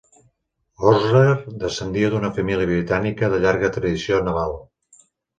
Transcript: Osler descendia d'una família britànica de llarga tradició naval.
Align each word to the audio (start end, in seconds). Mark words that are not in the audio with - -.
Osler 0.91 1.33
descendia 1.63 2.09
d'una 2.13 2.31
família 2.37 2.69
britànica 2.71 3.29
de 3.33 3.41
llarga 3.43 3.69
tradició 3.75 4.19
naval. 4.29 4.57